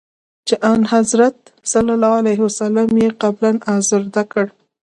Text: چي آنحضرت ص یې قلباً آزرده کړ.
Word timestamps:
چي 0.47 0.55
آنحضرت 0.73 1.37
ص 1.71 1.73
یې 3.01 3.09
قلباً 3.21 3.51
آزرده 3.75 4.23
کړ. 4.31 4.45